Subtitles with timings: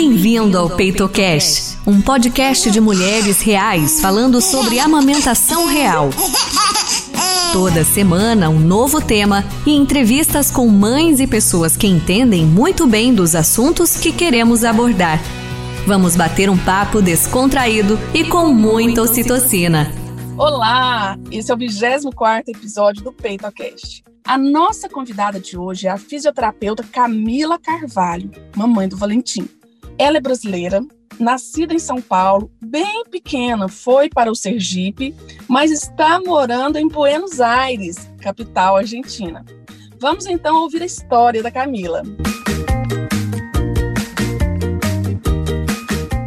[0.00, 6.10] Bem-vindo ao PeitoCast, um podcast de mulheres reais falando sobre amamentação real.
[7.52, 13.12] Toda semana, um novo tema e entrevistas com mães e pessoas que entendem muito bem
[13.12, 15.20] dos assuntos que queremos abordar.
[15.84, 19.92] Vamos bater um papo descontraído e com muita ocitocina.
[20.36, 24.04] Olá, esse é o 24 episódio do PeitoCast.
[24.24, 29.48] A nossa convidada de hoje é a fisioterapeuta Camila Carvalho, mamãe do Valentim.
[29.98, 30.80] Ela é brasileira,
[31.18, 35.12] nascida em São Paulo, bem pequena, foi para o Sergipe,
[35.48, 39.44] mas está morando em Buenos Aires, capital argentina.
[40.00, 42.04] Vamos então ouvir a história da Camila.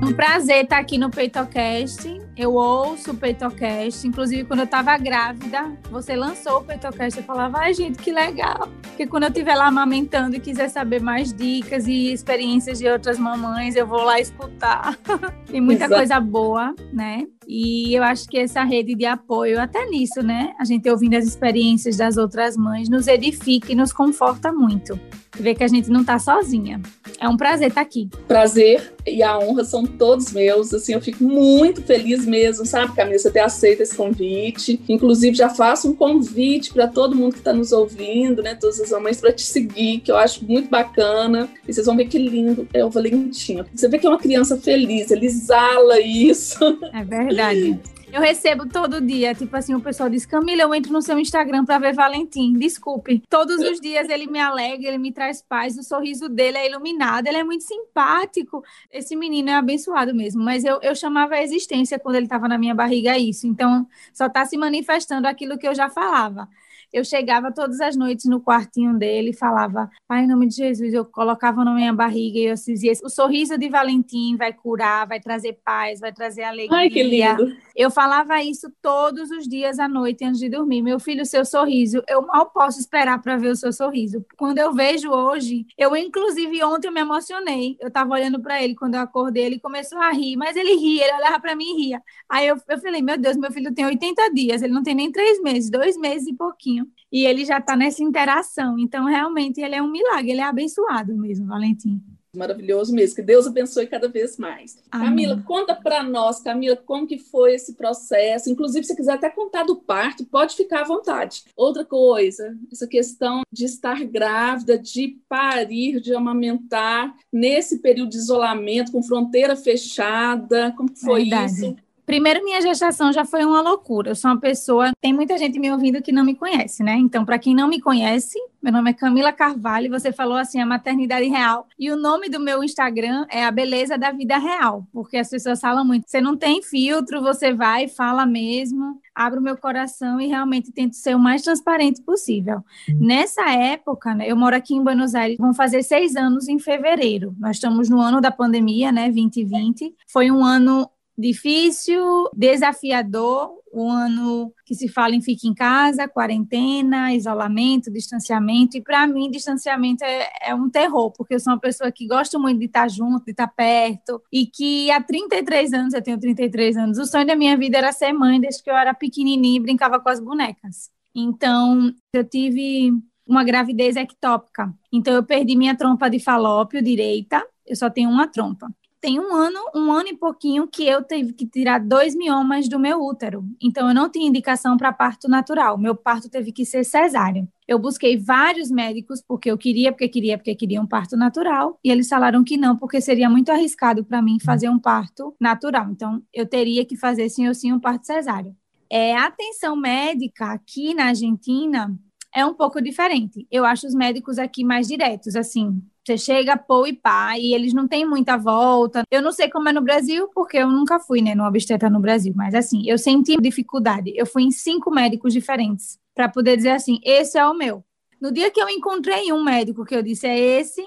[0.04, 2.20] Um prazer estar aqui no PeitoCast.
[2.36, 4.08] Eu ouço o PeitoCast.
[4.08, 7.20] Inclusive, quando eu estava grávida, você lançou o PeitoCast.
[7.20, 8.70] Eu falava, ai, gente, que legal.
[8.82, 13.20] Porque quando eu estiver lá amamentando e quiser saber mais dicas e experiências de outras
[13.20, 14.98] mamães, eu vou lá escutar.
[15.48, 16.00] Tem muita Exato.
[16.00, 17.26] coisa boa, né?
[17.48, 20.54] E eu acho que essa rede de apoio, até nisso, né?
[20.58, 24.98] A gente ouvindo as experiências das outras mães, nos edifica e nos conforta muito.
[25.38, 26.80] Ver que a gente não está sozinha.
[27.20, 28.10] É um prazer estar tá aqui.
[28.28, 30.74] Prazer e a honra são todos meus.
[30.74, 34.80] Assim, eu fico muito feliz mesmo, sabe, Camila, você ter aceito esse convite.
[34.88, 38.56] Inclusive, já faço um convite para todo mundo que está nos ouvindo, né?
[38.56, 41.50] Todas as mamães, para te seguir, que eu acho muito bacana.
[41.68, 43.66] E vocês vão ver que lindo é o Valentinho.
[43.74, 46.58] Você vê que é uma criança feliz, ele exala isso.
[46.94, 47.80] É verdade.
[48.12, 51.64] Eu recebo todo dia, tipo assim, o pessoal diz: Camila, eu entro no seu Instagram
[51.64, 52.54] para ver Valentim.
[52.54, 53.24] Desculpe.
[53.30, 57.28] Todos os dias ele me alegra, ele me traz paz, o sorriso dele é iluminado,
[57.28, 58.64] ele é muito simpático.
[58.92, 62.58] Esse menino é abençoado mesmo, mas eu, eu chamava a existência quando ele estava na
[62.58, 63.48] minha barriga isso.
[63.48, 66.50] Então, só está se manifestando aquilo que eu já falava
[66.94, 70.94] eu chegava todas as noites no quartinho dele e falava, Pai, em nome de Jesus,
[70.94, 75.20] eu colocava na minha barriga e eu dizia, o sorriso de Valentim vai curar, vai
[75.20, 76.78] trazer paz, vai trazer alegria.
[76.78, 77.56] Ai, que lindo.
[77.76, 80.82] Eu falava isso todos os dias à noite antes de dormir.
[80.82, 84.26] Meu filho, seu sorriso, eu mal posso esperar para ver o seu sorriso.
[84.38, 87.78] Quando eu vejo hoje, eu inclusive ontem eu me emocionei.
[87.80, 91.06] Eu estava olhando para ele quando eu acordei, ele começou a rir, mas ele ria,
[91.06, 92.02] ele olhava para mim e ria.
[92.28, 95.12] Aí eu, eu falei, meu Deus, meu filho tem 80 dias, ele não tem nem
[95.12, 96.81] três meses, dois meses e pouquinho
[97.12, 98.78] e ele já está nessa interação.
[98.80, 102.02] Então, realmente, ele é um milagre, ele é abençoado mesmo, Valentim.
[102.34, 104.82] Maravilhoso mesmo, que Deus abençoe cada vez mais.
[104.90, 105.08] Amém.
[105.10, 108.50] Camila, conta para nós, Camila, como que foi esse processo?
[108.50, 111.44] Inclusive, se quiser até contar do parto, pode ficar à vontade.
[111.58, 118.94] Outra coisa, essa questão de estar grávida, de parir, de amamentar, nesse período de isolamento,
[118.94, 121.52] com fronteira fechada, como foi Verdade.
[121.52, 121.76] isso?
[122.12, 124.12] Primeiro, minha gestação já foi uma loucura.
[124.12, 124.92] Eu sou uma pessoa.
[125.00, 126.98] Tem muita gente me ouvindo que não me conhece, né?
[126.98, 129.90] Então, para quem não me conhece, meu nome é Camila Carvalho.
[129.90, 131.70] Você falou assim, a maternidade real.
[131.80, 135.62] E o nome do meu Instagram é a beleza da vida real, porque as pessoas
[135.62, 136.10] falam muito.
[136.10, 139.00] Você não tem filtro, você vai, fala mesmo.
[139.16, 142.62] Abro meu coração e realmente tento ser o mais transparente possível.
[143.00, 147.34] Nessa época, né, eu moro aqui em Buenos Aires, vão fazer seis anos em fevereiro.
[147.40, 149.06] Nós estamos no ano da pandemia, né?
[149.06, 149.96] 2020.
[150.10, 157.14] Foi um ano difícil, desafiador, o ano que se fala em fique em casa, quarentena,
[157.14, 161.92] isolamento, distanciamento, e para mim distanciamento é, é, um terror, porque eu sou uma pessoa
[161.92, 166.02] que gosta muito de estar junto, de estar perto, e que há 33 anos, eu
[166.02, 168.94] tenho 33 anos, o sonho da minha vida era ser mãe desde que eu era
[168.94, 170.90] pequenininha e brincava com as bonecas.
[171.16, 172.92] Então, eu tive
[173.28, 174.74] uma gravidez ectópica.
[174.92, 178.68] Então, eu perdi minha trompa de falópio direita, eu só tenho uma trompa
[179.02, 182.80] tem um ano, um ano e pouquinho que eu tive que tirar dois miomas do
[182.80, 183.44] meu útero.
[183.60, 185.76] Então eu não tinha indicação para parto natural.
[185.76, 187.48] Meu parto teve que ser cesáreo.
[187.68, 191.90] Eu busquei vários médicos porque eu queria, porque queria, porque queria um parto natural, e
[191.90, 195.90] eles falaram que não, porque seria muito arriscado para mim fazer um parto natural.
[195.90, 198.56] Então eu teria que fazer sim ou sim um parto cesáreo.
[198.88, 201.98] É, a atenção médica aqui na Argentina
[202.36, 203.48] é um pouco diferente.
[203.50, 207.74] Eu acho os médicos aqui mais diretos, assim, você chega, pô e pá, e eles
[207.74, 209.04] não têm muita volta.
[209.10, 212.00] Eu não sei como é no Brasil, porque eu nunca fui, né, no obstetra no
[212.00, 214.12] Brasil, mas assim, eu senti dificuldade.
[214.16, 217.84] Eu fui em cinco médicos diferentes para poder dizer assim: esse é o meu.
[218.20, 220.84] No dia que eu encontrei um médico que eu disse é esse,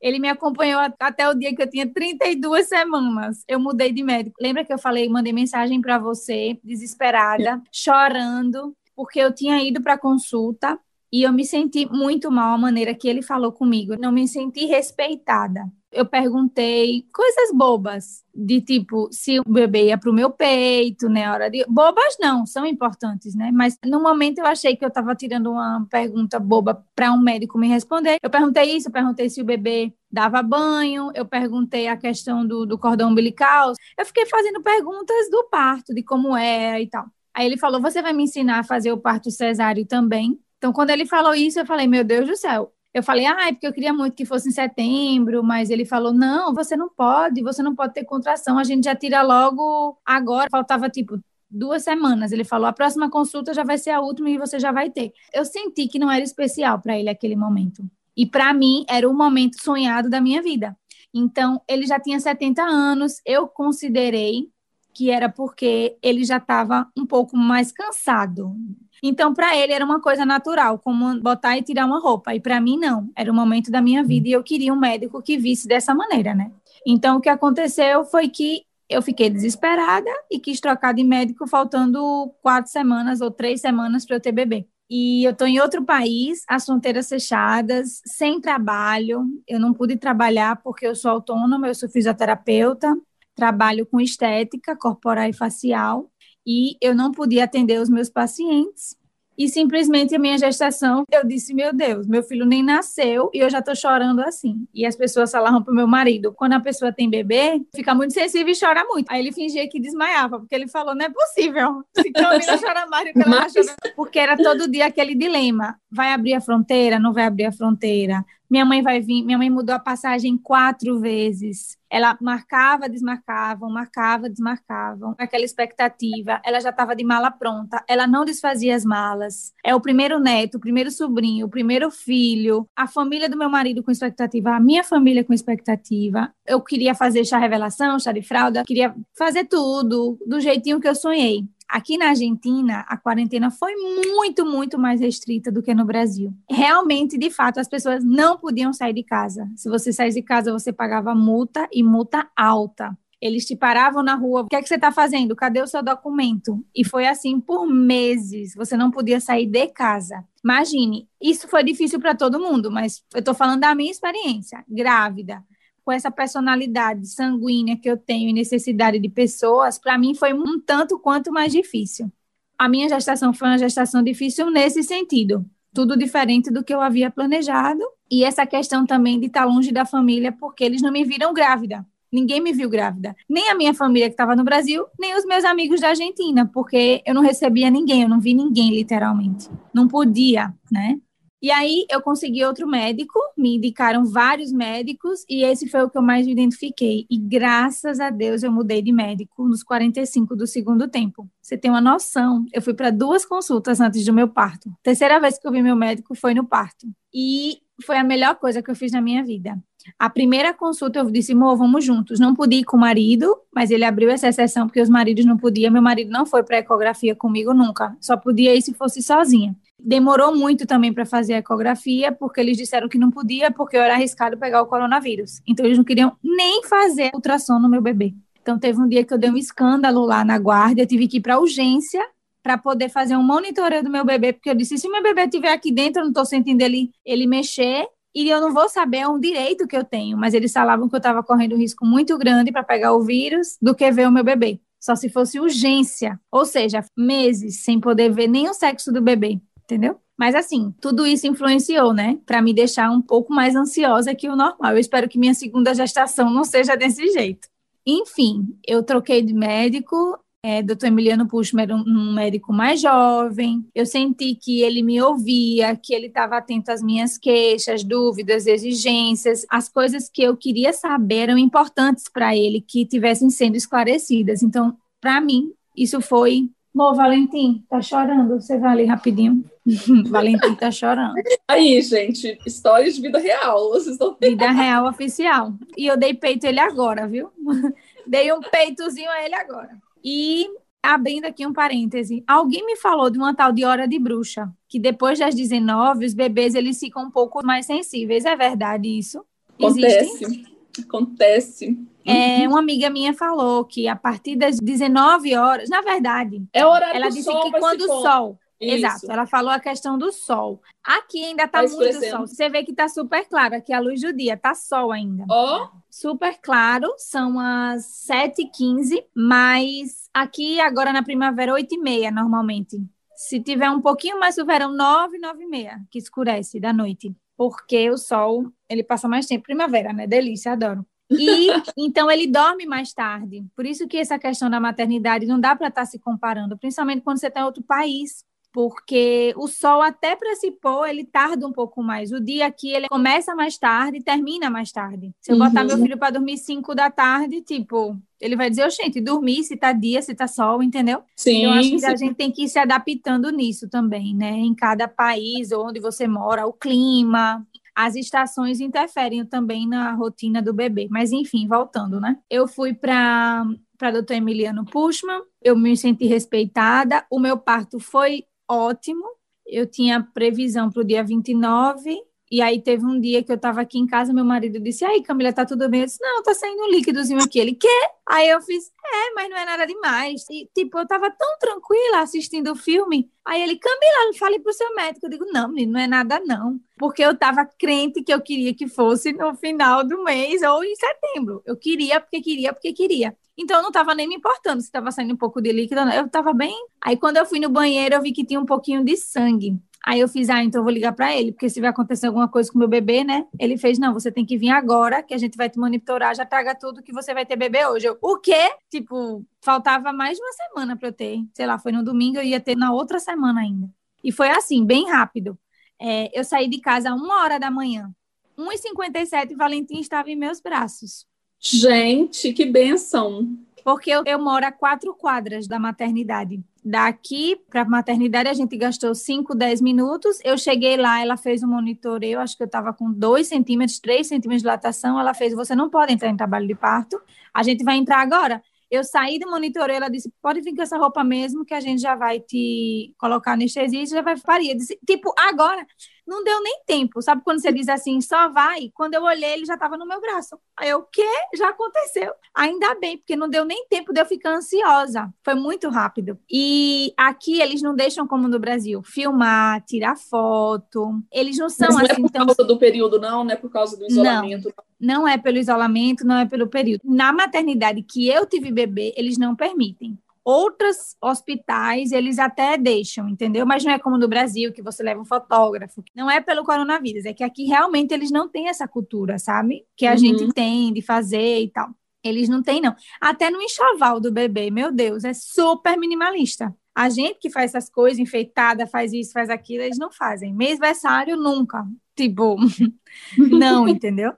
[0.00, 3.42] ele me acompanhou até o dia que eu tinha 32 semanas.
[3.48, 4.36] Eu mudei de médico.
[4.40, 9.98] Lembra que eu falei, mandei mensagem para você, desesperada, chorando, porque eu tinha ido para
[9.98, 10.78] consulta
[11.12, 13.96] e eu me senti muito mal a maneira que ele falou comigo.
[13.98, 15.70] Não me senti respeitada.
[15.90, 21.30] Eu perguntei coisas bobas, de tipo, se o bebê ia para o meu peito, né?
[21.30, 21.64] Hora de.
[21.66, 23.50] Bobas não, são importantes, né?
[23.50, 27.58] Mas no momento eu achei que eu estava tirando uma pergunta boba para um médico
[27.58, 28.18] me responder.
[28.22, 32.66] Eu perguntei isso, eu perguntei se o bebê dava banho, eu perguntei a questão do,
[32.66, 33.72] do cordão umbilical.
[33.96, 37.06] Eu fiquei fazendo perguntas do parto, de como era e tal.
[37.32, 40.38] Aí ele falou: Você vai me ensinar a fazer o parto cesáreo também?
[40.58, 43.52] Então, quando ele falou isso, eu falei: Meu Deus do céu, eu falei, ah, é
[43.52, 47.42] porque eu queria muito que fosse em setembro, mas ele falou, não, você não pode,
[47.42, 50.48] você não pode ter contração, a gente já tira logo agora.
[50.50, 51.20] Faltava, tipo,
[51.50, 52.32] duas semanas.
[52.32, 55.12] Ele falou, a próxima consulta já vai ser a última e você já vai ter.
[55.32, 57.84] Eu senti que não era especial para ele aquele momento.
[58.16, 60.76] E para mim, era o momento sonhado da minha vida.
[61.14, 64.50] Então, ele já tinha 70 anos, eu considerei
[64.94, 68.56] que era porque ele já estava um pouco mais cansado
[69.02, 72.34] então, para ele era uma coisa natural, como botar e tirar uma roupa.
[72.34, 73.08] E para mim, não.
[73.16, 76.34] Era o momento da minha vida e eu queria um médico que visse dessa maneira,
[76.34, 76.50] né?
[76.86, 82.32] Então, o que aconteceu foi que eu fiquei desesperada e quis trocar de médico, faltando
[82.42, 84.66] quatro semanas ou três semanas para eu ter bebê.
[84.90, 89.22] E eu estou em outro país, as fronteiras fechadas, sem trabalho.
[89.46, 92.96] Eu não pude trabalhar porque eu sou autônoma, eu sou fisioterapeuta,
[93.34, 96.10] trabalho com estética corporal e facial
[96.48, 98.96] e eu não podia atender os meus pacientes.
[99.36, 103.48] E simplesmente a minha gestação, eu disse, meu Deus, meu filho nem nasceu e eu
[103.48, 104.66] já tô chorando assim.
[104.74, 108.52] E as pessoas falavam pro meu marido, quando a pessoa tem bebê, fica muito sensível
[108.52, 109.06] e chora muito.
[109.10, 111.84] Aí ele fingia que desmaiava, porque ele falou, não é possível.
[111.94, 113.52] Se Camila chora mais do que ela Mas...
[113.52, 113.76] chora.
[113.94, 118.24] Porque era todo dia aquele dilema, vai abrir a fronteira, não vai abrir a fronteira?
[118.50, 121.76] Minha mãe vai vir, minha mãe mudou a passagem quatro vezes.
[121.90, 125.14] Ela marcava, desmarcava, marcava, desmarcava.
[125.18, 126.40] Aquela expectativa.
[126.44, 127.82] Ela já estava de mala pronta.
[127.86, 129.52] Ela não desfazia as malas.
[129.64, 132.66] É o primeiro neto, o primeiro sobrinho, o primeiro filho.
[132.74, 136.32] A família do meu marido com expectativa, a minha família com expectativa.
[136.46, 140.94] Eu queria fazer chá revelação, chá de fralda, queria fazer tudo do jeitinho que eu
[140.94, 141.44] sonhei.
[141.68, 146.32] Aqui na Argentina, a quarentena foi muito, muito mais restrita do que no Brasil.
[146.48, 149.46] Realmente, de fato, as pessoas não podiam sair de casa.
[149.54, 152.96] Se você saísse de casa, você pagava multa e multa alta.
[153.20, 155.34] Eles te paravam na rua, o que é que você está fazendo?
[155.34, 156.64] Cadê o seu documento?
[156.74, 158.54] E foi assim por meses.
[158.54, 160.24] Você não podia sair de casa.
[160.42, 164.64] Imagine, isso foi difícil para todo mundo, mas eu estou falando da minha experiência.
[164.68, 165.44] Grávida,
[165.88, 170.60] com essa personalidade sanguínea que eu tenho e necessidade de pessoas, para mim foi um
[170.60, 172.12] tanto quanto mais difícil.
[172.58, 177.10] A minha gestação foi uma gestação difícil nesse sentido, tudo diferente do que eu havia
[177.10, 177.80] planejado,
[178.10, 181.86] e essa questão também de estar longe da família, porque eles não me viram grávida.
[182.12, 183.16] Ninguém me viu grávida.
[183.26, 187.02] Nem a minha família que estava no Brasil, nem os meus amigos da Argentina, porque
[187.06, 189.48] eu não recebia ninguém, eu não vi ninguém, literalmente.
[189.72, 191.00] Não podia, né?
[191.40, 195.96] E aí eu consegui outro médico, me indicaram vários médicos e esse foi o que
[195.96, 197.06] eu mais me identifiquei.
[197.08, 201.28] E graças a Deus eu mudei de médico nos 45 do segundo tempo.
[201.40, 202.44] Você tem uma noção?
[202.52, 204.70] Eu fui para duas consultas antes do meu parto.
[204.82, 206.88] terceira vez que eu vi meu médico foi no parto.
[207.14, 209.56] E foi a melhor coisa que eu fiz na minha vida.
[209.98, 212.18] A primeira consulta eu disse, amor, vamos juntos.
[212.18, 215.36] Não pude ir com o marido, mas ele abriu essa exceção porque os maridos não
[215.36, 215.72] podiam.
[215.72, 217.96] Meu marido não foi para ecografia comigo nunca.
[218.00, 219.56] Só podia ir se fosse sozinha.
[219.80, 223.94] Demorou muito também para fazer a ecografia, porque eles disseram que não podia, porque era
[223.94, 225.40] arriscado pegar o coronavírus.
[225.46, 228.12] Então, eles não queriam nem fazer ultrassom no meu bebê.
[228.42, 231.18] Então, teve um dia que eu dei um escândalo lá na guarda, eu tive que
[231.18, 232.04] ir para urgência
[232.42, 235.52] para poder fazer um monitoreio do meu bebê, porque eu disse: se meu bebê estiver
[235.52, 239.08] aqui dentro, eu não estou sentindo ele, ele mexer, e eu não vou saber, é
[239.08, 240.16] um direito que eu tenho.
[240.16, 243.56] Mas eles falavam que eu estava correndo um risco muito grande para pegar o vírus
[243.60, 244.60] do que ver o meu bebê.
[244.80, 249.40] Só se fosse urgência, ou seja, meses sem poder ver nem o sexo do bebê
[249.68, 250.00] entendeu?
[250.16, 254.34] Mas assim, tudo isso influenciou, né, para me deixar um pouco mais ansiosa que o
[254.34, 254.72] normal.
[254.72, 257.46] Eu espero que minha segunda gestação não seja desse jeito.
[257.86, 260.18] Enfim, eu troquei de médico.
[260.44, 260.86] É, Dr.
[260.86, 263.64] Emiliano Puschmer era um, um médico mais jovem.
[263.74, 269.44] Eu senti que ele me ouvia, que ele estava atento às minhas queixas, dúvidas, exigências,
[269.50, 274.42] as coisas que eu queria saber eram importantes para ele, que tivessem sendo esclarecidas.
[274.42, 278.40] Então, para mim, isso foi Mô, Valentim, tá chorando.
[278.40, 279.44] Você vai ali rapidinho.
[280.08, 281.14] Valentim tá chorando.
[281.48, 283.70] Aí, gente, histórias de vida real.
[283.70, 284.16] Vocês estão...
[284.20, 285.52] Vida real oficial.
[285.76, 287.30] E eu dei peito a ele agora, viu?
[288.06, 289.76] dei um peitozinho a ele agora.
[290.04, 290.46] E
[290.82, 294.78] abrindo aqui um parêntese, alguém me falou de uma tal de hora de bruxa, que
[294.78, 298.24] depois das 19, os bebês eles ficam um pouco mais sensíveis.
[298.24, 299.24] É verdade isso?
[299.58, 300.24] Acontece.
[300.24, 300.57] Existem?
[300.82, 301.78] Acontece.
[302.04, 306.96] É, uma amiga minha falou que a partir das 19 horas, na verdade, é horário
[306.96, 310.60] ela disse que quando o sol Exato, ela falou a questão do sol.
[310.82, 312.26] Aqui ainda está tá muito sol.
[312.26, 315.24] Você vê que está super claro aqui a luz do dia, tá sol ainda.
[315.30, 315.64] Ó.
[315.64, 315.78] Oh.
[315.88, 322.78] Super claro, são as 7h15, mas aqui agora na primavera 8h30 normalmente.
[323.14, 327.14] Se tiver um pouquinho mais no verão, 9, 9 e meia, que escurece da noite.
[327.38, 329.44] Porque o sol, ele passa mais tempo.
[329.44, 330.06] Primavera, né?
[330.06, 330.84] Delícia, adoro.
[331.10, 333.46] E então ele dorme mais tarde.
[333.56, 337.02] Por isso que essa questão da maternidade não dá para estar tá se comparando, principalmente
[337.02, 341.46] quando você está em outro país porque o sol até para se pôr, ele tarda
[341.46, 342.12] um pouco mais.
[342.12, 345.12] O dia aqui ele começa mais tarde e termina mais tarde.
[345.20, 345.46] Se eu uhum.
[345.46, 349.56] botar meu filho para dormir 5 da tarde, tipo, ele vai dizer, gente, dormir se
[349.56, 351.02] tá dia, se tá sol, entendeu?
[351.16, 351.42] Sim.
[351.42, 354.32] Então, acho que a gente tem que ir se adaptando nisso também, né?
[354.32, 360.52] Em cada país onde você mora, o clima, as estações interferem também na rotina do
[360.52, 360.88] bebê.
[360.90, 362.16] Mas, enfim, voltando, né?
[362.28, 363.46] Eu fui para
[363.78, 369.04] para doutor Emiliano Pushman, eu me senti respeitada, o meu parto foi ótimo.
[369.46, 373.62] Eu tinha previsão para o dia 29, e aí teve um dia que eu estava
[373.62, 375.80] aqui em casa, meu marido disse: Aí, Camila, tá tudo bem?
[375.80, 377.38] Eu disse: Não, tá saindo um líquidozinho aqui.
[377.38, 377.68] Ele, quê?
[378.06, 380.24] Aí eu fiz: É, mas não é nada demais.
[380.30, 383.10] E, tipo, eu tava tão tranquila assistindo o filme.
[383.24, 385.06] Aí ele, Camila, fale pro seu médico.
[385.06, 386.60] Eu digo: Não, menino, não é nada não.
[386.76, 390.74] Porque eu tava crente que eu queria que fosse no final do mês ou em
[390.76, 391.42] setembro.
[391.46, 393.16] Eu queria, porque queria, porque queria.
[393.38, 396.06] Então eu não estava nem me importando se estava saindo um pouco de líquido, eu
[396.06, 396.54] estava bem.
[396.80, 399.56] Aí quando eu fui no banheiro, eu vi que tinha um pouquinho de sangue.
[399.86, 402.28] Aí eu fiz, ah, então eu vou ligar para ele, porque se vai acontecer alguma
[402.28, 403.24] coisa com meu bebê, né?
[403.38, 406.26] Ele fez, não, você tem que vir agora, que a gente vai te monitorar, já
[406.26, 407.86] traga tudo que você vai ter bebê hoje.
[407.86, 408.50] Eu, o quê?
[408.68, 411.20] Tipo, faltava mais de uma semana para eu ter.
[411.32, 413.70] Sei lá, foi no domingo, eu ia ter na outra semana ainda.
[414.02, 415.38] E foi assim, bem rápido.
[415.80, 417.90] É, eu saí de casa uma hora da manhã.
[418.36, 421.06] 1h57, Valentim estava em meus braços.
[421.40, 423.28] Gente, que benção!
[423.62, 426.42] Porque eu, eu moro a quatro quadras da maternidade.
[426.64, 430.18] Daqui para a maternidade a gente gastou 5, 10 minutos.
[430.24, 434.06] Eu cheguei lá, ela fez um monitoreio, acho que eu estava com 2 centímetros, 3
[434.06, 434.98] centímetros de dilatação.
[434.98, 437.00] Ela fez: Você não pode entrar em trabalho de parto,
[437.32, 438.42] a gente vai entrar agora.
[438.70, 441.80] Eu saí do monitoreio, ela disse: Pode vir com essa roupa mesmo, que a gente
[441.80, 444.50] já vai te colocar anestesia e já vai parir.
[444.50, 445.66] Eu disse: Tipo, agora
[446.08, 447.02] não deu nem tempo.
[447.02, 448.70] Sabe quando você diz assim, só vai?
[448.74, 450.38] Quando eu olhei, ele já estava no meu braço.
[450.56, 451.06] Aí eu, o quê?
[451.36, 452.12] Já aconteceu.
[452.34, 455.12] Ainda bem, porque não deu nem tempo de eu ficar ansiosa.
[455.22, 456.18] Foi muito rápido.
[456.30, 460.98] E aqui eles não deixam como no Brasil, filmar, tirar foto.
[461.12, 462.00] Eles não são Mas não assim.
[462.00, 464.52] Não é por causa do período, não, não é por causa do isolamento.
[464.80, 466.80] Não, não é pelo isolamento, não é pelo período.
[466.84, 469.98] Na maternidade que eu tive bebê, eles não permitem.
[470.30, 473.46] Outros hospitais, eles até deixam, entendeu?
[473.46, 475.82] Mas não é como no Brasil, que você leva um fotógrafo.
[475.96, 479.64] Não é pelo coronavírus, é que aqui realmente eles não têm essa cultura, sabe?
[479.74, 479.96] Que a uhum.
[479.96, 481.70] gente tem de fazer e tal.
[482.04, 482.76] Eles não têm, não.
[483.00, 486.54] Até no enxoval do bebê, meu Deus, é super minimalista.
[486.74, 490.34] A gente que faz essas coisas, enfeitada, faz isso, faz aquilo, eles não fazem.
[490.34, 491.66] Mêsversário, nunca.
[491.96, 492.36] Tipo,
[493.16, 494.12] não, entendeu?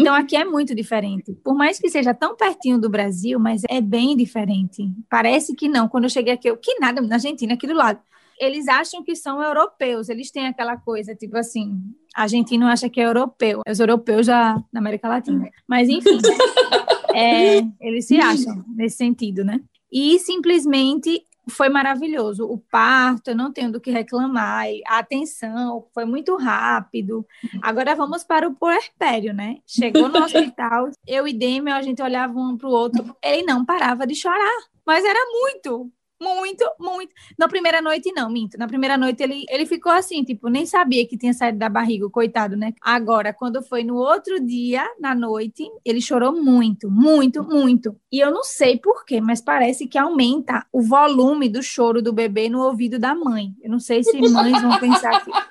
[0.00, 1.32] Então aqui é muito diferente.
[1.44, 4.90] Por mais que seja tão pertinho do Brasil, mas é bem diferente.
[5.08, 5.88] Parece que não.
[5.88, 8.00] Quando eu cheguei aqui, eu que nada, na Argentina, aqui do lado.
[8.40, 11.80] Eles acham que são europeus, eles têm aquela coisa, tipo assim,
[12.12, 15.48] argentino acha que é europeu, os europeus já na América Latina.
[15.68, 16.18] Mas enfim,
[17.14, 19.60] é, eles se acham nesse sentido, né?
[19.92, 22.46] E simplesmente foi maravilhoso.
[22.46, 24.66] O parto, eu não tenho do que reclamar.
[24.86, 27.26] A atenção foi muito rápido.
[27.62, 29.56] Agora vamos para o puerpério, né?
[29.66, 33.16] Chegou no hospital, eu e Demi, a gente olhava um para o outro.
[33.22, 35.90] Ele não parava de chorar, mas era muito.
[36.24, 37.12] Muito, muito.
[37.38, 38.56] Na primeira noite, não, minto.
[38.56, 42.08] Na primeira noite, ele, ele ficou assim, tipo, nem sabia que tinha saído da barriga,
[42.08, 42.72] coitado, né?
[42.80, 47.94] Agora, quando foi no outro dia, na noite, ele chorou muito, muito, muito.
[48.10, 52.48] E eu não sei porquê, mas parece que aumenta o volume do choro do bebê
[52.48, 53.52] no ouvido da mãe.
[53.62, 55.30] Eu não sei se mães vão pensar que.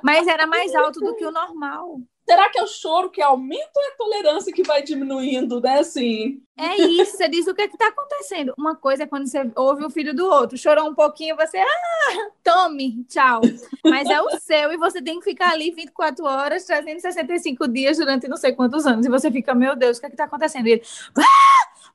[0.00, 2.00] Mas era mais alto do que o normal.
[2.28, 5.78] Será que é o choro que aumenta ou é a tolerância que vai diminuindo, né?
[5.78, 6.42] Assim.
[6.58, 8.52] É isso, você diz o que é está acontecendo.
[8.58, 12.30] Uma coisa é quando você ouve o filho do outro, chorou um pouquinho, você, ah,
[12.44, 13.40] tome, tchau.
[13.82, 18.28] Mas é o seu e você tem que ficar ali 24 horas, 365 dias durante
[18.28, 19.06] não sei quantos anos.
[19.06, 20.66] E você fica, meu Deus, o que é está acontecendo?
[20.66, 20.82] E ele,
[21.16, 21.22] ah,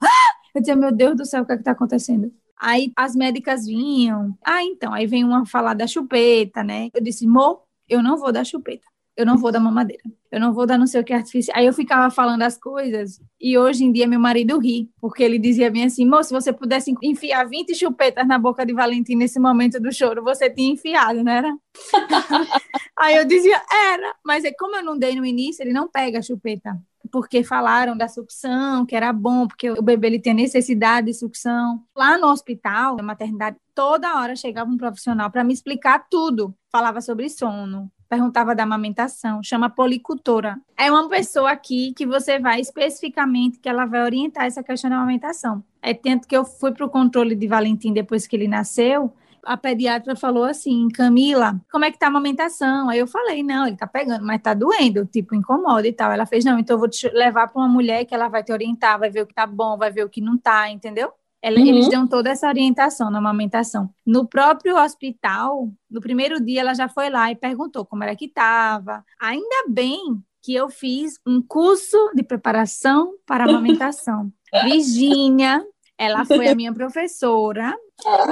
[0.01, 0.33] ah!
[0.55, 2.33] Eu dizia, meu Deus do céu, o que é está acontecendo?
[2.57, 4.35] Aí as médicas vinham.
[4.43, 6.89] Ah, então, aí vem uma falar da chupeta, né?
[6.91, 10.53] Eu disse, mo, eu não vou dar chupeta eu não vou dar mamadeira, eu não
[10.53, 11.57] vou dar não sei o que artificial.
[11.57, 15.37] Aí eu ficava falando as coisas e hoje em dia meu marido ri, porque ele
[15.37, 19.39] dizia bem assim, moço, se você pudesse enfiar 20 chupetas na boca de Valentim nesse
[19.39, 21.55] momento do choro, você tinha enfiado, não era?
[22.97, 26.19] Aí eu dizia, era, mas é como eu não dei no início, ele não pega
[26.19, 26.75] a chupeta.
[27.11, 31.83] porque falaram da sucção, que era bom, porque o bebê ele tem necessidade de sucção.
[31.95, 36.55] Lá no hospital, na maternidade, toda hora chegava um profissional para me explicar tudo.
[36.71, 40.57] Falava sobre sono, perguntava da amamentação, chama policultora.
[40.77, 44.97] É uma pessoa aqui que você vai especificamente que ela vai orientar essa questão da
[44.97, 45.63] amamentação.
[45.81, 49.13] É tanto que eu fui para o controle de Valentim depois que ele nasceu,
[49.45, 52.89] a pediatra falou assim, Camila, como é que tá a amamentação?
[52.89, 56.11] Aí eu falei, não, ele tá pegando, mas tá doendo, tipo, incomoda e tal.
[56.11, 58.51] Ela fez, não, então eu vou te levar para uma mulher que ela vai te
[58.51, 61.11] orientar, vai ver o que tá bom, vai ver o que não tá, entendeu?
[61.43, 61.67] Ela, uhum.
[61.67, 63.93] Eles dão toda essa orientação na amamentação.
[64.05, 68.27] No próprio hospital, no primeiro dia, ela já foi lá e perguntou como era que
[68.27, 69.03] estava.
[69.19, 74.31] Ainda bem que eu fiz um curso de preparação para amamentação.
[74.63, 75.61] Virgínia,
[75.97, 77.75] ela foi a minha professora.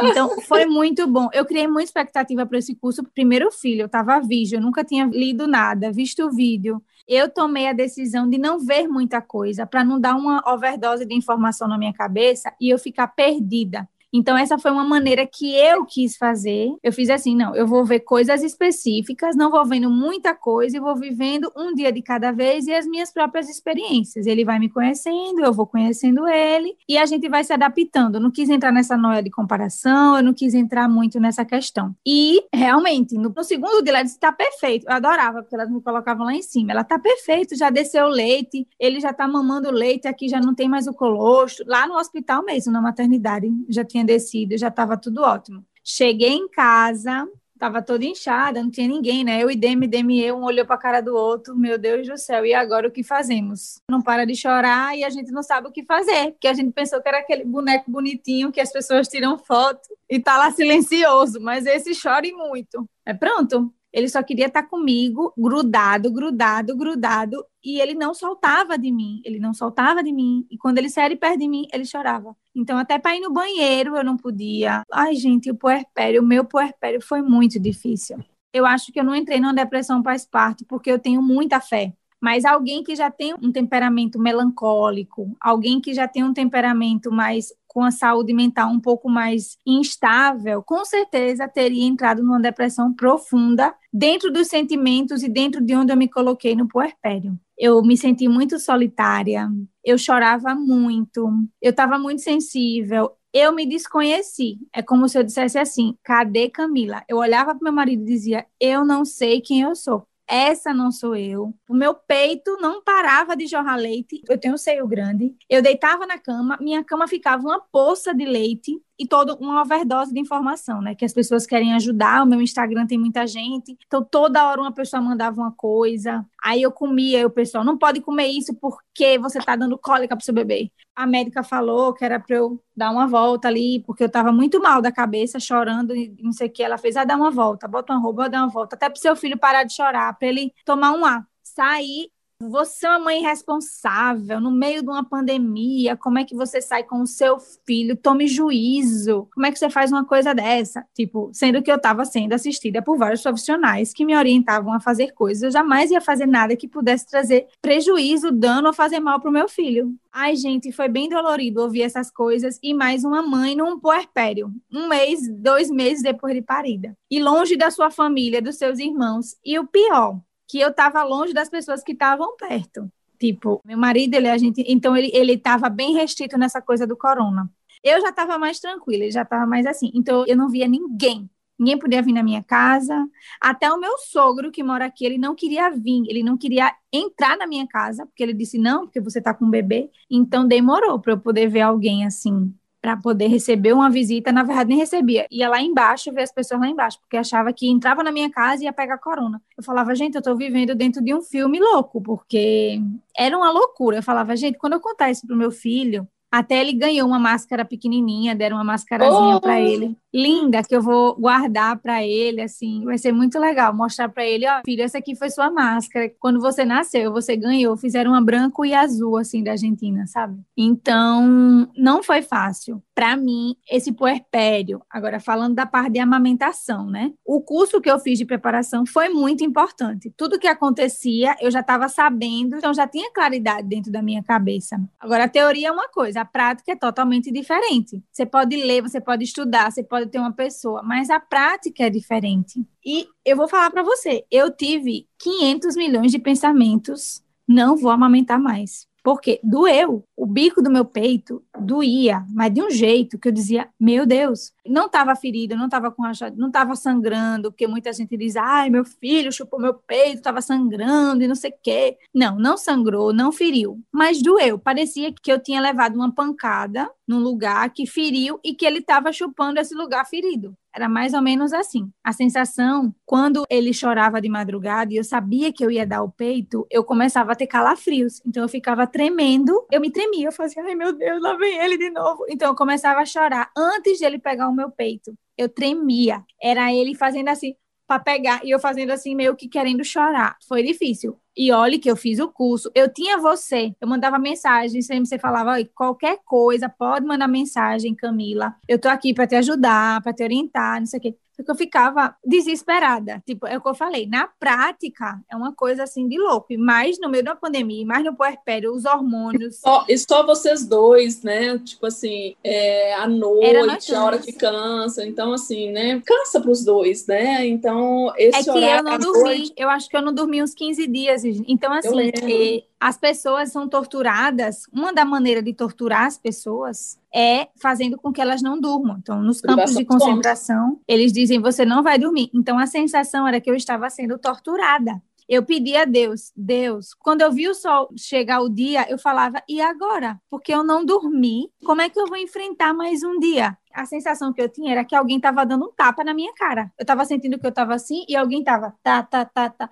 [0.03, 1.27] Então, foi muito bom.
[1.33, 3.03] Eu criei muita expectativa para esse curso.
[3.13, 7.67] Primeiro filho, eu estava virgem, eu nunca tinha lido nada, visto o vídeo eu tomei
[7.67, 11.77] a decisão de não ver muita coisa, para não dar uma overdose de informação na
[11.77, 13.87] minha cabeça e eu ficar perdida.
[14.13, 16.73] Então, essa foi uma maneira que eu quis fazer.
[16.83, 20.79] Eu fiz assim: não, eu vou ver coisas específicas, não vou vendo muita coisa e
[20.79, 24.25] vou vivendo um dia de cada vez e as minhas próprias experiências.
[24.25, 28.15] Ele vai me conhecendo, eu vou conhecendo ele e a gente vai se adaptando.
[28.15, 31.95] Eu não quis entrar nessa noia de comparação, eu não quis entrar muito nessa questão.
[32.05, 34.85] E, realmente, no, no segundo dia, ela disse: tá perfeito.
[34.87, 36.71] Eu adorava, porque elas me colocavam lá em cima.
[36.71, 40.53] Ela tá perfeito, já desceu o leite, ele já tá mamando leite, aqui já não
[40.53, 41.65] tem mais o colostro.
[41.67, 45.65] Lá no hospital mesmo, na maternidade, já tinha tinha descido, já estava tudo ótimo.
[45.83, 49.41] Cheguei em casa, estava toda inchada, não tinha ninguém, né?
[49.41, 52.17] Eu e Demi, Demi eu, um olhou para a cara do outro, meu Deus do
[52.17, 53.79] céu, e agora o que fazemos?
[53.89, 56.71] Não para de chorar e a gente não sabe o que fazer, porque a gente
[56.71, 61.39] pensou que era aquele boneco bonitinho que as pessoas tiram foto e tá lá silencioso,
[61.39, 62.87] mas esse chora muito.
[63.05, 68.91] É pronto, ele só queria estar comigo, grudado, grudado, grudado, e ele não soltava de
[68.91, 70.45] mim, ele não soltava de mim.
[70.49, 72.35] E quando ele saía perto de mim, ele chorava.
[72.55, 74.83] Então, até para ir no banheiro, eu não podia.
[74.91, 78.17] Ai, gente, o puerpério, o meu puerpério foi muito difícil.
[78.53, 81.93] Eu acho que eu não entrei numa depressão pós-parto, porque eu tenho muita fé.
[82.21, 87.51] Mas alguém que já tem um temperamento melancólico, alguém que já tem um temperamento mais
[87.71, 93.73] com a saúde mental um pouco mais instável, com certeza teria entrado numa depressão profunda
[93.93, 97.39] dentro dos sentimentos e dentro de onde eu me coloquei no puerpério.
[97.57, 99.49] Eu me senti muito solitária,
[99.85, 101.29] eu chorava muito,
[101.61, 104.57] eu estava muito sensível, eu me desconheci.
[104.75, 107.03] É como se eu dissesse assim: cadê Camila?
[107.07, 110.91] Eu olhava para meu marido e dizia: eu não sei quem eu sou essa não
[110.91, 111.53] sou eu.
[111.67, 114.21] O meu peito não parava de jorrar leite.
[114.29, 115.35] Eu tenho um seio grande.
[115.49, 120.13] Eu deitava na cama, minha cama ficava uma poça de leite e toda uma overdose
[120.13, 120.93] de informação, né?
[120.93, 122.23] Que as pessoas querem ajudar.
[122.23, 126.25] O meu Instagram tem muita gente, então toda hora uma pessoa mandava uma coisa.
[126.43, 130.15] Aí eu comia, e o pessoal não pode comer isso porque você tá dando cólica
[130.15, 130.71] pro seu bebê.
[130.95, 134.61] A médica falou que era para eu dar uma volta ali, porque eu tava muito
[134.61, 136.63] mal da cabeça, chorando e não sei o que.
[136.63, 139.15] Ela fez, ah, dá uma volta, bota uma roupa, dá uma volta, até pro seu
[139.15, 141.25] filho parar de chorar, para ele tomar um ar.
[141.43, 142.09] Saí
[142.49, 145.95] você é uma mãe responsável no meio de uma pandemia.
[145.95, 147.95] Como é que você sai com o seu filho?
[147.95, 149.27] Tome juízo.
[149.33, 150.85] Como é que você faz uma coisa dessa?
[150.93, 155.11] Tipo, sendo que eu estava sendo assistida por vários profissionais que me orientavam a fazer
[155.13, 155.43] coisas.
[155.43, 159.33] Eu jamais ia fazer nada que pudesse trazer prejuízo, dano ou fazer mal para o
[159.33, 159.93] meu filho.
[160.11, 164.89] Ai, gente, foi bem dolorido ouvir essas coisas e mais uma mãe num puerpério, um
[164.89, 166.95] mês, dois meses depois de parida.
[167.09, 169.37] E longe da sua família, dos seus irmãos.
[169.43, 170.19] E o pior,
[170.51, 172.91] que eu estava longe das pessoas que estavam perto.
[173.17, 176.97] Tipo, meu marido, ele, a gente, então ele ele estava bem restrito nessa coisa do
[176.97, 177.49] corona.
[177.81, 179.89] Eu já estava mais tranquila, ele já estava mais assim.
[179.93, 181.29] Então eu não via ninguém.
[181.57, 183.07] Ninguém podia vir na minha casa.
[183.39, 187.37] Até o meu sogro, que mora aqui, ele não queria vir, ele não queria entrar
[187.37, 189.89] na minha casa, porque ele disse: não, porque você está com um bebê.
[190.09, 194.69] Então demorou para eu poder ver alguém assim para poder receber uma visita, na verdade
[194.69, 195.27] nem recebia.
[195.29, 198.63] Ia lá embaixo ver as pessoas lá embaixo, porque achava que entrava na minha casa
[198.63, 199.41] e ia pegar corona.
[199.55, 202.81] Eu falava, gente, eu tô vivendo dentro de um filme louco, porque
[203.15, 203.97] era uma loucura.
[203.97, 207.63] Eu falava, gente, quando eu contar isso pro meu filho, até ele ganhou uma máscara
[207.63, 209.41] pequenininha, deram uma máscarazinha oh!
[209.41, 214.09] para ele linda que eu vou guardar para ele, assim, vai ser muito legal mostrar
[214.09, 216.11] para ele, ó, filho, essa aqui foi sua máscara.
[216.19, 220.39] Quando você nasceu, você ganhou, fizeram uma branco e azul assim da Argentina, sabe?
[220.57, 222.81] Então, não foi fácil.
[222.93, 227.13] Para mim, esse puerpério, agora falando da parte de amamentação, né?
[227.25, 230.13] O curso que eu fiz de preparação foi muito importante.
[230.15, 234.79] Tudo que acontecia, eu já estava sabendo, então já tinha claridade dentro da minha cabeça.
[234.99, 238.01] Agora, a teoria é uma coisa, a prática é totalmente diferente.
[238.11, 241.85] Você pode ler, você pode estudar, você pode pode ter uma pessoa, mas a prática
[241.85, 242.65] é diferente.
[242.85, 248.39] E eu vou falar para você, eu tive 500 milhões de pensamentos não vou amamentar
[248.39, 248.87] mais.
[249.03, 250.03] Porque doeu.
[250.15, 254.53] O bico do meu peito doía, mas de um jeito que eu dizia, meu Deus,
[254.65, 258.69] não estava ferido, não estava com rachado, não estava sangrando, porque muita gente diz, ai,
[258.69, 261.97] meu filho chupou meu peito, estava sangrando e não sei o quê.
[262.13, 264.59] Não, não sangrou, não feriu, mas doeu.
[264.59, 269.11] Parecia que eu tinha levado uma pancada num lugar que feriu e que ele estava
[269.11, 270.55] chupando esse lugar ferido.
[270.73, 271.91] Era mais ou menos assim.
[272.03, 276.11] A sensação, quando ele chorava de madrugada e eu sabia que eu ia dar o
[276.11, 278.21] peito, eu começava a ter calafrios.
[278.25, 281.77] Então eu ficava tremendo, eu me tremia, eu fazia, ai meu Deus, lá vem ele
[281.77, 282.25] de novo.
[282.29, 285.13] Então eu começava a chorar antes de ele pegar o meu peito.
[285.37, 286.23] Eu tremia.
[286.41, 287.55] Era ele fazendo assim
[287.91, 290.37] para pegar e eu fazendo assim meio que querendo chorar.
[290.47, 291.17] Foi difícil.
[291.35, 295.19] E olhe que eu fiz o curso, eu tinha você, eu mandava mensagem, sempre você
[295.19, 298.55] falava, qualquer coisa, pode mandar mensagem, Camila.
[298.67, 301.15] Eu tô aqui para te ajudar, para te orientar, não sei o quê.
[301.35, 303.21] Porque eu ficava desesperada.
[303.25, 306.57] Tipo, é o que eu falei, na prática é uma coisa assim de louco.
[306.57, 309.59] Mais no meio da pandemia, mais no puerpério, os hormônios.
[309.59, 311.57] Só, e só vocês dois, né?
[311.59, 315.05] Tipo assim, é, à noite, a hora que cansa.
[315.05, 316.01] Então, assim, né?
[316.05, 317.47] Cansa para os dois, né?
[317.47, 318.77] Então, esse é que horário.
[318.77, 319.23] Eu não dormi.
[319.23, 319.53] Noite...
[319.57, 321.23] Eu acho que eu não dormi uns 15 dias.
[321.23, 324.63] Então, assim, é, as pessoas são torturadas.
[324.73, 328.97] Uma da maneira de torturar as pessoas é fazendo com que elas não durmam.
[328.97, 332.31] Então, nos campos de concentração, eles dizem você não vai dormir.
[332.33, 334.99] Então, a sensação era que eu estava sendo torturada.
[335.31, 339.41] Eu pedi a Deus, Deus, quando eu vi o sol chegar o dia, eu falava,
[339.47, 340.19] e agora?
[340.29, 343.57] Porque eu não dormi, como é que eu vou enfrentar mais um dia?
[343.73, 346.69] A sensação que eu tinha era que alguém estava dando um tapa na minha cara.
[346.77, 349.69] Eu estava sentindo que eu estava assim e alguém estava tá, tá, tá, tá.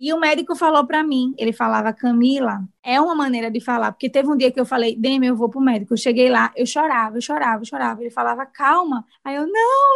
[0.00, 4.10] E o médico falou para mim, ele falava, Camila, é uma maneira de falar, porque
[4.10, 5.94] teve um dia que eu falei, Demi, eu vou pro médico.
[5.94, 8.00] Eu cheguei lá, eu chorava, eu chorava, eu chorava.
[8.02, 9.04] Ele falava, calma.
[9.22, 9.52] Aí eu, não,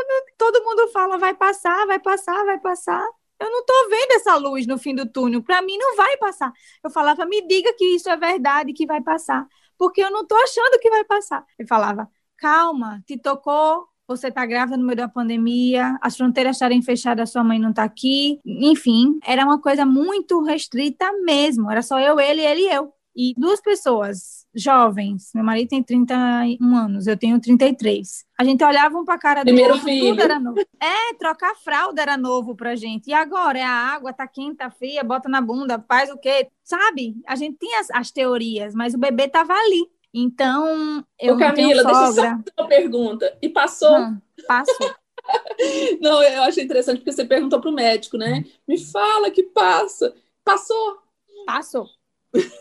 [0.08, 3.04] não, todo mundo fala, vai passar, vai passar, vai passar.
[3.40, 5.42] Eu não tô vendo essa luz no fim do túnel.
[5.42, 6.52] Para mim não vai passar.
[6.84, 9.46] Eu falava, me diga que isso é verdade, que vai passar,
[9.78, 11.44] porque eu não tô achando que vai passar.
[11.58, 16.82] Ele falava, calma, te tocou você está grávida no meio da pandemia, as fronteiras estarem
[16.82, 18.40] fechadas, sua mãe não está aqui.
[18.44, 21.70] Enfim, era uma coisa muito restrita mesmo.
[21.70, 22.92] Era só eu, ele, ele e eu.
[23.14, 25.30] E duas pessoas jovens.
[25.34, 28.24] Meu marido tem 31 anos, eu tenho 33.
[28.38, 30.08] A gente olhava um para a cara do Primeiro outro, filho.
[30.10, 30.60] tudo era novo.
[30.80, 33.08] É, trocar fralda era novo pra gente.
[33.08, 36.48] E agora é a água, tá quente, tá fria, bota na bunda, faz o quê?
[36.64, 37.16] Sabe?
[37.26, 39.86] A gente tinha as, as teorias, mas o bebê tava ali.
[40.12, 43.38] Então, eu Ô, Camila, deixa eu só uma pergunta.
[43.40, 43.96] E passou?
[43.96, 44.90] Hum, passou.
[46.00, 48.44] Não, eu achei interessante porque você perguntou para o médico, né?
[48.66, 50.12] Me fala que passa.
[50.44, 50.98] Passou?
[51.46, 51.86] Passou.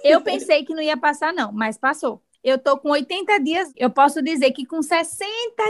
[0.03, 2.21] Eu pensei que não ia passar, não, mas passou.
[2.43, 5.27] Eu tô com 80 dias, eu posso dizer que com 60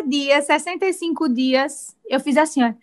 [0.07, 2.73] dias, 65 dias, eu fiz assim, ó.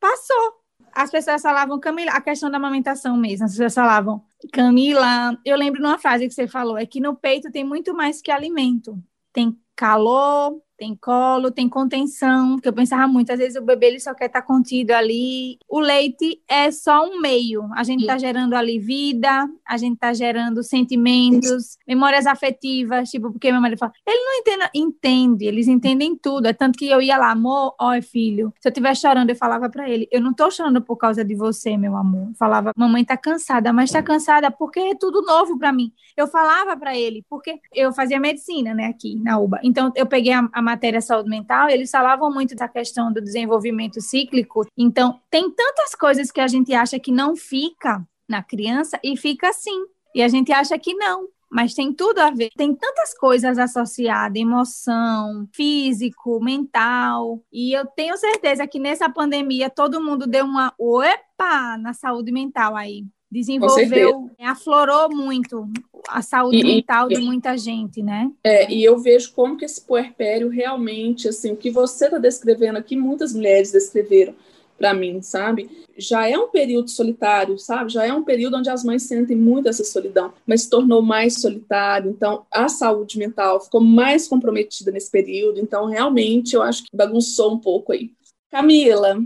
[0.00, 0.56] Passou
[0.96, 5.78] as pessoas falavam, Camila, a questão da amamentação mesmo, as pessoas falavam, Camila, eu lembro
[5.78, 8.98] de uma frase que você falou, é que no peito tem muito mais que alimento.
[9.30, 14.00] Tem calor, tem colo, tem contenção, porque eu pensava muito, às vezes o bebê ele
[14.00, 15.58] só quer estar tá contido ali.
[15.68, 17.68] O leite é só um meio.
[17.74, 23.50] A gente está gerando ali vida, a gente está gerando sentimentos, memórias afetivas, tipo, porque
[23.50, 26.46] meu marido fala, ele não entende, entende, eles entendem tudo.
[26.46, 29.70] É tanto que eu ia lá, amor, ó, filho, se eu estiver chorando, eu falava
[29.70, 32.28] para ele, eu não tô chorando por causa de você, meu amor.
[32.28, 35.92] Eu falava, mamãe tá cansada, mas tá cansada porque é tudo novo para mim.
[36.16, 39.60] Eu falava para ele, porque eu fazia medicina, né, aqui na UBA.
[39.62, 44.00] Então eu peguei a, a matéria saúde mental, eles falavam muito da questão do desenvolvimento
[44.00, 44.66] cíclico.
[44.76, 49.48] Então, tem tantas coisas que a gente acha que não fica na criança e fica
[49.48, 49.86] assim.
[50.12, 52.50] E a gente acha que não, mas tem tudo a ver.
[52.56, 57.40] Tem tantas coisas associadas, emoção, físico, mental.
[57.52, 62.74] E eu tenho certeza que nessa pandemia todo mundo deu uma opa na saúde mental
[62.74, 65.68] aí desenvolveu, aflorou muito
[66.08, 68.30] a saúde e, mental de muita gente, né?
[68.44, 72.78] É, e eu vejo como que esse puerpério realmente, assim, o que você está descrevendo
[72.78, 74.34] aqui, muitas mulheres descreveram
[74.78, 75.70] para mim, sabe?
[75.96, 77.90] Já é um período solitário, sabe?
[77.90, 81.40] Já é um período onde as mães sentem muito essa solidão, mas se tornou mais
[81.40, 82.10] solitário.
[82.10, 85.58] Então, a saúde mental ficou mais comprometida nesse período.
[85.58, 88.12] Então, realmente, eu acho que bagunçou um pouco aí.
[88.50, 89.18] Camila,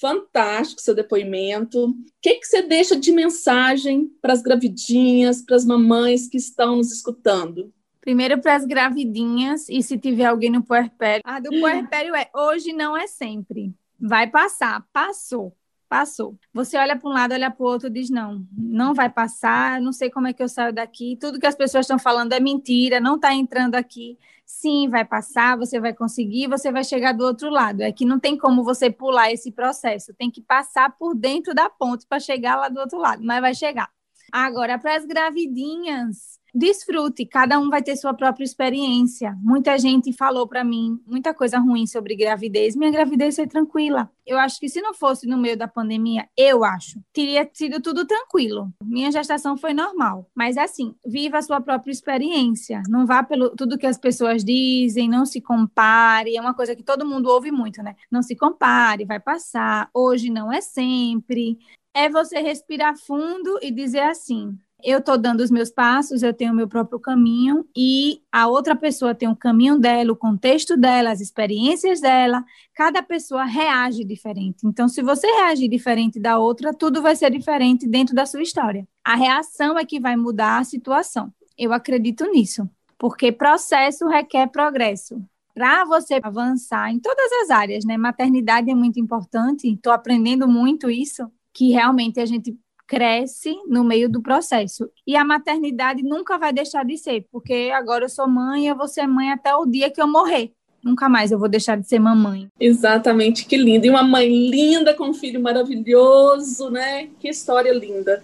[0.00, 1.86] fantástico seu depoimento.
[1.86, 6.76] O que, que você deixa de mensagem para as gravidinhas, para as mamães que estão
[6.76, 7.72] nos escutando?
[8.00, 11.22] Primeiro para as gravidinhas e se tiver alguém no puerpério.
[11.24, 13.74] A do puerpério é hoje não é sempre.
[13.98, 15.56] Vai passar, passou
[15.88, 16.38] passou.
[16.52, 19.92] Você olha para um lado, olha para o outro, diz não, não vai passar, não
[19.92, 21.16] sei como é que eu saio daqui.
[21.20, 24.18] Tudo que as pessoas estão falando é mentira, não está entrando aqui.
[24.46, 27.82] Sim, vai passar, você vai conseguir, você vai chegar do outro lado.
[27.82, 31.70] É que não tem como você pular esse processo, tem que passar por dentro da
[31.70, 33.90] ponte para chegar lá do outro lado, mas vai chegar.
[34.32, 39.36] Agora, para as gravidinhas, desfrute, cada um vai ter sua própria experiência.
[39.42, 42.76] Muita gente falou para mim muita coisa ruim sobre gravidez.
[42.76, 44.10] Minha gravidez foi tranquila.
[44.24, 48.06] Eu acho que se não fosse no meio da pandemia, eu acho, teria sido tudo
[48.06, 48.72] tranquilo.
[48.82, 50.30] Minha gestação foi normal.
[50.34, 52.82] Mas assim, viva a sua própria experiência.
[52.88, 56.36] Não vá pelo tudo que as pessoas dizem, não se compare.
[56.36, 57.96] É uma coisa que todo mundo ouve muito, né?
[58.10, 59.90] Não se compare, vai passar.
[59.92, 61.58] Hoje não é sempre.
[61.92, 66.52] É você respirar fundo e dizer assim: eu estou dando os meus passos, eu tenho
[66.52, 71.10] o meu próprio caminho e a outra pessoa tem o caminho dela, o contexto dela,
[71.10, 72.44] as experiências dela.
[72.74, 74.66] Cada pessoa reage diferente.
[74.66, 78.86] Então, se você reagir diferente da outra, tudo vai ser diferente dentro da sua história.
[79.02, 81.32] A reação é que vai mudar a situação.
[81.56, 82.68] Eu acredito nisso,
[82.98, 85.18] porque processo requer progresso.
[85.54, 87.96] Para você avançar em todas as áreas, né?
[87.96, 94.08] Maternidade é muito importante, estou aprendendo muito isso, que realmente a gente cresce no meio
[94.08, 94.90] do processo.
[95.06, 98.88] E a maternidade nunca vai deixar de ser, porque agora eu sou mãe, eu vou
[98.88, 100.52] ser mãe até o dia que eu morrer.
[100.82, 102.48] Nunca mais eu vou deixar de ser mamãe.
[102.60, 103.86] Exatamente, que lindo.
[103.86, 107.08] E uma mãe linda com um filho maravilhoso, né?
[107.18, 108.22] Que história linda.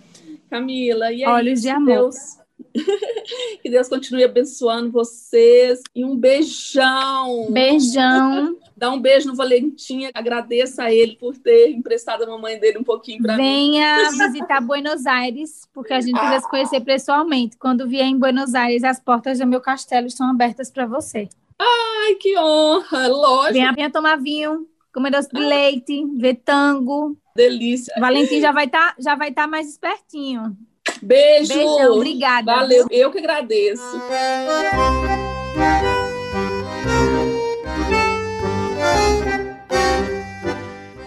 [0.50, 1.86] Camila, e aí, Olhos de amor.
[1.86, 2.39] Deus
[3.62, 5.80] que Deus continue abençoando vocês.
[5.94, 7.50] E um beijão.
[7.50, 8.56] Beijão.
[8.76, 10.08] Dá um beijo no Valentim.
[10.14, 13.42] Agradeça a ele por ter emprestado a mamãe dele um pouquinho para mim.
[13.42, 17.56] Venha visitar Buenos Aires, porque a gente precisa se conhecer pessoalmente.
[17.56, 21.28] Quando vier em Buenos Aires, as portas do meu castelo estão abertas para você.
[21.58, 23.06] Ai, que honra!
[23.08, 23.52] Lógico.
[23.52, 27.16] Venha, venha tomar vinho, comer doce de leite, ver tango.
[27.36, 27.94] Delícia.
[27.98, 30.56] Valentim já vai estar tá, já vai tá mais espertinho.
[31.02, 31.54] Beijo.
[31.54, 32.54] Beijão, obrigada.
[32.54, 33.82] Valeu, eu que agradeço.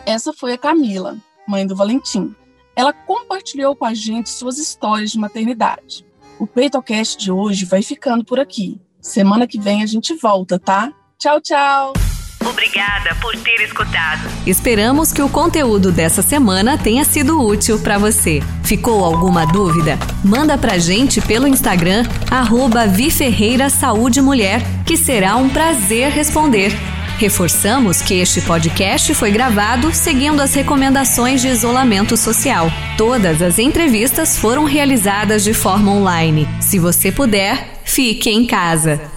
[0.05, 2.35] Essa foi a Camila, mãe do Valentim.
[2.75, 6.05] Ela compartilhou com a gente suas histórias de maternidade.
[6.39, 8.79] O PeitoCast de hoje vai ficando por aqui.
[8.99, 10.91] Semana que vem a gente volta, tá?
[11.17, 11.93] Tchau, tchau!
[12.45, 14.29] Obrigada por ter escutado.
[14.45, 18.41] Esperamos que o conteúdo dessa semana tenha sido útil para você.
[18.63, 19.97] Ficou alguma dúvida?
[20.23, 26.73] Manda pra gente pelo Instagram, arroba Viferreira Saúde Mulher, que será um prazer responder.
[27.17, 32.67] Reforçamos que este podcast foi gravado seguindo as recomendações de isolamento social.
[32.97, 36.47] Todas as entrevistas foram realizadas de forma online.
[36.59, 39.12] Se você puder, fique em casa.